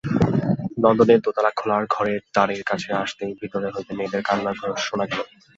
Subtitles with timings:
[0.83, 5.21] নন্দদের দোতলা খোলার ঘরের দ্বারের কাছে আসিতেই ভিতর হইতে মেয়েদের কান্নার শব্দ শোনা গেল।